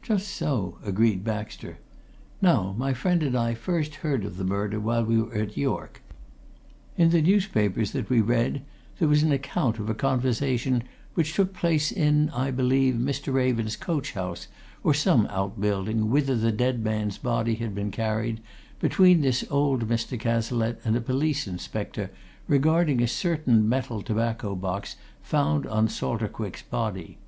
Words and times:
"Just 0.00 0.28
so," 0.28 0.78
agreed 0.84 1.24
Baxter. 1.24 1.78
"Now, 2.40 2.72
my 2.78 2.94
friend 2.94 3.20
and 3.20 3.34
I 3.36 3.54
first 3.54 3.96
heard 3.96 4.24
of 4.24 4.36
the 4.36 4.44
murder 4.44 4.78
while 4.78 5.04
we 5.04 5.20
were 5.20 5.34
at 5.34 5.56
York. 5.56 6.02
In 6.96 7.10
the 7.10 7.20
newspapers 7.20 7.90
that 7.90 8.08
we 8.08 8.20
read, 8.20 8.62
there 9.00 9.08
was 9.08 9.24
an 9.24 9.32
account 9.32 9.80
of 9.80 9.90
a 9.90 9.92
conversation 9.94 10.84
which 11.14 11.34
took 11.34 11.52
place 11.52 11.90
in, 11.90 12.30
I 12.30 12.52
believe, 12.52 12.94
Mr. 12.94 13.32
Raven's 13.32 13.74
coach 13.74 14.12
house, 14.12 14.46
or 14.84 14.94
some 14.94 15.26
out 15.26 15.60
building, 15.60 16.10
whither 16.10 16.36
the 16.36 16.52
dead 16.52 16.84
man's 16.84 17.18
body 17.18 17.56
had 17.56 17.74
been 17.74 17.90
carried, 17.90 18.40
between 18.78 19.20
this 19.20 19.44
old 19.50 19.88
Mr. 19.88 20.16
Cazalette 20.16 20.78
and 20.84 20.94
a 20.94 21.00
police 21.00 21.48
inspector, 21.48 22.12
regarding 22.46 23.02
a 23.02 23.08
certain 23.08 23.68
metal 23.68 24.00
tobacco 24.00 24.54
box 24.54 24.94
found 25.24 25.66
on 25.66 25.88
Salter 25.88 26.28
Quick's 26.28 26.62
body. 26.62 27.18